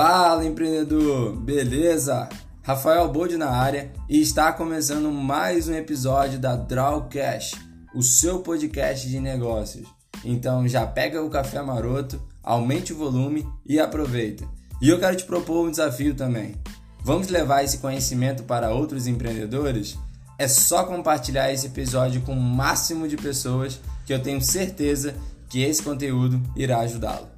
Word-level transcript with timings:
Fala 0.00 0.46
empreendedor, 0.46 1.34
beleza? 1.34 2.28
Rafael 2.62 3.08
Bode 3.08 3.36
na 3.36 3.50
área 3.50 3.90
e 4.08 4.20
está 4.20 4.52
começando 4.52 5.10
mais 5.10 5.66
um 5.66 5.74
episódio 5.74 6.38
da 6.38 6.54
Drawcast, 6.54 7.56
o 7.92 8.00
seu 8.00 8.38
podcast 8.38 9.08
de 9.08 9.18
negócios. 9.18 9.88
Então 10.24 10.68
já 10.68 10.86
pega 10.86 11.20
o 11.20 11.28
café 11.28 11.60
maroto, 11.62 12.22
aumente 12.44 12.92
o 12.92 12.96
volume 12.96 13.44
e 13.66 13.80
aproveita. 13.80 14.46
E 14.80 14.88
eu 14.88 15.00
quero 15.00 15.16
te 15.16 15.24
propor 15.24 15.66
um 15.66 15.70
desafio 15.72 16.14
também. 16.14 16.54
Vamos 17.02 17.26
levar 17.26 17.64
esse 17.64 17.78
conhecimento 17.78 18.44
para 18.44 18.70
outros 18.70 19.08
empreendedores? 19.08 19.98
É 20.38 20.46
só 20.46 20.84
compartilhar 20.84 21.52
esse 21.52 21.66
episódio 21.66 22.20
com 22.20 22.34
o 22.34 22.40
máximo 22.40 23.08
de 23.08 23.16
pessoas 23.16 23.80
que 24.06 24.14
eu 24.14 24.22
tenho 24.22 24.40
certeza 24.40 25.16
que 25.48 25.60
esse 25.60 25.82
conteúdo 25.82 26.40
irá 26.54 26.78
ajudá-lo. 26.78 27.37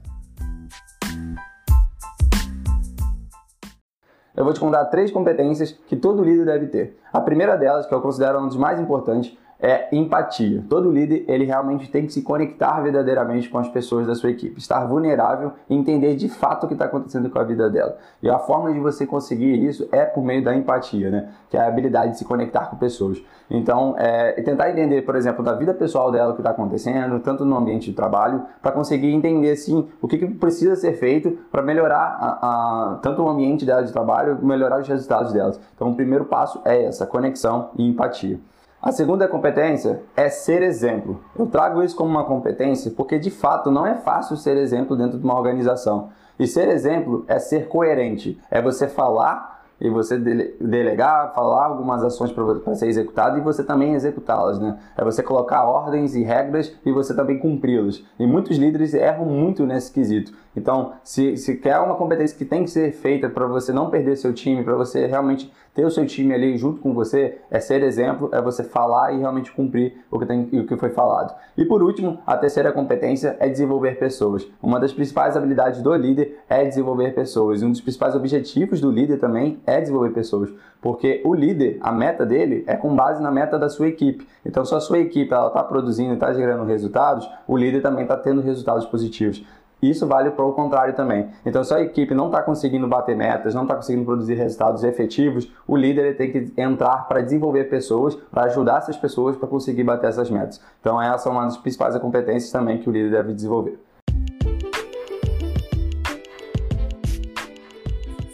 Eu 4.37 4.45
vou 4.45 4.53
te 4.53 4.61
contar 4.61 4.85
três 4.87 5.11
competências 5.11 5.73
que 5.87 5.97
todo 5.97 6.23
líder 6.23 6.47
deve 6.47 6.67
ter. 6.67 6.99
A 7.13 7.21
primeira 7.21 7.57
delas, 7.57 7.87
que 7.87 7.95
eu 7.95 8.01
considero 8.01 8.39
uma 8.39 8.47
das 8.47 8.57
mais 8.57 8.79
importantes, 8.79 9.37
é 9.63 9.89
empatia. 9.93 10.65
Todo 10.69 10.91
líder, 10.91 11.25
ele 11.29 11.45
realmente 11.45 11.91
tem 11.91 12.07
que 12.07 12.13
se 12.13 12.23
conectar 12.23 12.81
verdadeiramente 12.81 13.49
com 13.49 13.59
as 13.59 13.69
pessoas 13.69 14.07
da 14.07 14.15
sua 14.15 14.31
equipe, 14.31 14.59
estar 14.59 14.85
vulnerável 14.87 15.53
e 15.69 15.75
entender 15.75 16.17
de 16.17 16.29
fato 16.29 16.65
o 16.65 16.67
que 16.67 16.75
está 16.75 16.87
acontecendo 16.87 17.29
com 17.31 17.39
a 17.39 17.45
vida 17.45 17.69
dela. 17.69 17.97
E 18.23 18.29
a 18.29 18.39
forma 18.39 18.73
de 18.73 18.81
você 18.81 19.07
conseguir 19.07 19.63
isso 19.65 19.89
é 19.93 20.05
por 20.05 20.25
meio 20.25 20.43
da 20.43 20.55
empatia, 20.55 21.11
né? 21.11 21.29
Que 21.51 21.57
é 21.57 21.61
a 21.61 21.69
habilidade 21.69 22.13
de 22.13 22.19
se 22.19 22.25
conectar 22.25 22.67
com 22.67 22.77
pessoas. 22.77 23.23
Então, 23.51 23.97
é, 23.99 24.41
tentar 24.43 24.71
entender, 24.71 25.03
por 25.03 25.17
exemplo, 25.17 25.45
da 25.45 25.53
vida 25.55 25.75
pessoal 25.75 26.13
dela 26.13 26.31
o 26.31 26.35
que 26.35 26.41
está 26.41 26.51
acontecendo, 26.51 27.19
tanto 27.19 27.45
no 27.45 27.57
ambiente 27.57 27.91
de 27.91 27.97
trabalho, 27.97 28.43
para 28.63 28.71
conseguir 28.71 29.13
entender, 29.13 29.57
sim, 29.57 29.89
o 30.01 30.07
que, 30.07 30.19
que 30.19 30.27
precisa 30.27 30.77
ser 30.77 30.93
feito 30.93 31.37
para 31.51 31.61
melhorar 31.61 32.17
a, 32.21 32.93
a, 32.93 32.99
tanto 33.03 33.23
o 33.23 33.29
ambiente 33.29 33.67
dela 33.67 33.83
de 33.83 33.93
trabalho, 33.93 34.39
melhorar 34.41 34.81
os 34.81 34.87
resultados 34.87 35.33
delas. 35.33 35.61
Então, 35.75 35.91
o 35.91 35.97
primeiro 35.97 36.27
passo 36.27 36.61
é 36.65 36.85
essa, 36.85 37.05
conexão 37.07 37.71
e 37.77 37.89
empatia. 37.89 38.39
A 38.83 38.93
segunda 38.93 39.29
competência 39.29 40.01
é 40.17 40.31
ser 40.31 40.63
exemplo. 40.63 41.21
Eu 41.39 41.47
trago 41.47 41.83
isso 41.83 41.95
como 41.95 42.09
uma 42.09 42.25
competência 42.25 42.91
porque 42.91 43.19
de 43.19 43.31
fato 43.31 43.71
não 43.71 43.87
é 43.87 43.95
fácil 43.97 44.39
ser 44.39 44.57
exemplo 44.57 44.97
dentro 44.97 45.19
de 45.19 45.25
uma 45.25 45.37
organização. 45.37 46.09
E 46.39 46.47
ser 46.47 46.67
exemplo 46.69 47.23
é 47.29 47.39
ser 47.39 47.69
coerente, 47.69 48.41
é 48.51 48.63
você 48.63 48.89
falar 48.89 49.60
e 49.81 49.89
você 49.89 50.19
delegar, 50.19 51.33
falar 51.35 51.67
algumas 51.67 52.03
ações 52.05 52.31
para 52.33 52.75
ser 52.75 52.89
executado 52.89 53.39
e 53.39 53.41
você 53.41 53.65
também 53.65 53.95
executá-las, 53.95 54.59
né? 54.59 54.79
É 54.97 55.05
você 55.05 55.23
colocar 55.23 55.65
ordens 55.65 56.15
e 56.15 56.23
regras 56.23 56.77
e 56.85 56.93
você 56.93 57.15
também 57.15 57.39
cumpri-las. 57.39 58.05
E 58.19 58.27
muitos 58.27 58.59
líderes 58.59 58.93
erram 58.95 59.25
muito 59.25 59.65
nesse 59.65 59.91
quesito. 59.93 60.33
Então, 60.57 60.93
se, 61.05 61.37
se 61.37 61.57
quer 61.57 61.79
uma 61.79 61.95
competência 61.95 62.37
que 62.37 62.45
tem 62.45 62.65
que 62.65 62.71
ser 62.71 62.93
feita 62.93 63.29
para 63.29 63.47
você 63.47 63.73
não 63.73 63.89
perder 63.89 64.17
seu 64.17 64.33
time, 64.33 64.65
para 64.65 64.75
você 64.75 65.07
realmente 65.07 65.51
ter 65.75 65.85
o 65.85 65.91
seu 65.91 66.05
time 66.05 66.35
ali 66.35 66.57
junto 66.59 66.81
com 66.81 66.93
você, 66.93 67.39
é 67.51 67.61
ser 67.61 67.83
exemplo, 67.83 68.29
é 68.33 68.43
você 68.43 68.65
falar 68.65 69.15
e 69.15 69.19
realmente 69.19 69.53
cumprir 69.53 69.95
o 70.11 70.19
que, 70.19 70.27
tem, 70.27 70.43
o 70.43 70.67
que 70.67 70.77
foi 70.77 70.91
falado. 70.91 71.35
E 71.57 71.65
por 71.65 71.83
último, 71.83 72.19
a 72.27 72.37
terceira 72.37 72.73
competência 72.73 73.37
é 73.39 73.49
desenvolver 73.49 73.99
pessoas. 73.99 74.47
Uma 74.61 74.81
das 74.81 74.93
principais 74.93 75.37
habilidades 75.37 75.81
do 75.81 75.95
líder 75.95 76.41
é 76.49 76.65
desenvolver 76.65 77.15
pessoas. 77.15 77.63
Um 77.63 77.71
dos 77.71 77.81
principais 77.81 78.17
objetivos 78.17 78.81
do 78.81 78.91
líder 78.91 79.19
também 79.19 79.61
é 79.71 79.81
desenvolver 79.81 80.11
pessoas. 80.11 80.51
Porque 80.81 81.21
o 81.25 81.35
líder, 81.35 81.79
a 81.81 81.93
meta 81.93 82.25
dele 82.25 82.65
é 82.67 82.75
com 82.75 82.95
base 82.95 83.23
na 83.23 83.31
meta 83.31 83.59
da 83.59 83.69
sua 83.69 83.89
equipe. 83.89 84.27
Então, 84.45 84.65
se 84.65 84.75
a 84.75 84.81
sua 84.81 84.99
equipe 84.99 85.35
está 85.35 85.63
produzindo 85.65 86.13
e 86.13 86.15
está 86.15 86.33
gerando 86.33 86.65
resultados, 86.65 87.29
o 87.47 87.57
líder 87.57 87.83
também 87.83 88.03
está 88.03 88.17
tendo 88.17 88.41
resultados 88.41 88.87
positivos. 88.87 89.45
Isso 89.83 90.07
vale 90.07 90.31
para 90.31 90.45
o 90.45 90.53
contrário 90.53 90.95
também. 90.95 91.29
Então, 91.45 91.65
se 91.65 91.73
a 91.73 91.81
equipe 91.81 92.15
não 92.15 92.27
está 92.27 92.43
conseguindo 92.43 92.87
bater 92.87 93.17
metas, 93.17 93.55
não 93.55 93.63
está 93.63 93.75
conseguindo 93.75 94.05
produzir 94.05 94.35
resultados 94.35 94.85
efetivos, 94.85 95.51
o 95.67 95.75
líder 95.77 96.17
tem 96.17 96.31
que 96.31 96.53
entrar 96.57 97.09
para 97.09 97.23
desenvolver 97.23 97.65
pessoas, 97.65 98.15
para 98.15 98.45
ajudar 98.45 98.79
essas 98.79 98.97
pessoas 98.97 99.37
para 99.37 99.49
conseguir 99.49 99.85
bater 99.85 100.09
essas 100.09 100.31
metas. 100.31 100.61
Então, 100.81 101.01
essa 101.01 101.29
é 101.29 101.33
uma 101.33 101.45
das 101.45 101.57
principais 101.57 101.97
competências 101.99 102.53
também 102.53 102.79
que 102.79 102.91
o 102.91 102.93
líder 102.93 103.11
deve 103.11 103.33
desenvolver. 103.33 103.79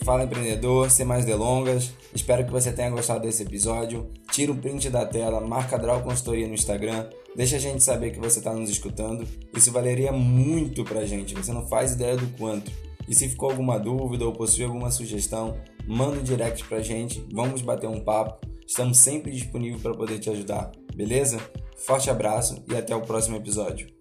Fala 0.06 0.22
empreendedor, 0.22 0.88
sem 0.88 1.04
mais 1.04 1.24
delongas. 1.24 1.92
Espero 2.14 2.44
que 2.44 2.52
você 2.52 2.70
tenha 2.70 2.88
gostado 2.90 3.22
desse 3.22 3.42
episódio. 3.42 4.08
Tira 4.30 4.52
o 4.52 4.56
print 4.56 4.88
da 4.88 5.04
tela, 5.04 5.40
marca 5.40 5.76
Draw 5.76 6.00
Consultoria 6.00 6.46
no 6.46 6.54
Instagram, 6.54 7.10
deixa 7.34 7.56
a 7.56 7.58
gente 7.58 7.82
saber 7.82 8.12
que 8.12 8.20
você 8.20 8.38
está 8.38 8.54
nos 8.54 8.70
escutando. 8.70 9.26
Isso 9.52 9.72
valeria 9.72 10.12
muito 10.12 10.84
pra 10.84 11.04
gente, 11.04 11.34
você 11.34 11.52
não 11.52 11.66
faz 11.66 11.94
ideia 11.94 12.16
do 12.16 12.28
quanto. 12.38 12.70
E 13.08 13.16
se 13.16 13.28
ficou 13.28 13.50
alguma 13.50 13.80
dúvida 13.80 14.24
ou 14.24 14.32
possui 14.32 14.62
alguma 14.62 14.92
sugestão, 14.92 15.56
manda 15.84 16.20
um 16.20 16.22
direct 16.22 16.62
pra 16.68 16.78
gente, 16.78 17.26
vamos 17.32 17.60
bater 17.60 17.88
um 17.88 17.98
papo. 17.98 18.46
Estamos 18.64 18.98
sempre 18.98 19.32
disponíveis 19.32 19.82
para 19.82 19.92
poder 19.92 20.20
te 20.20 20.30
ajudar, 20.30 20.70
beleza? 20.94 21.40
Forte 21.84 22.10
abraço 22.10 22.62
e 22.70 22.76
até 22.76 22.94
o 22.94 23.02
próximo 23.02 23.38
episódio. 23.38 23.95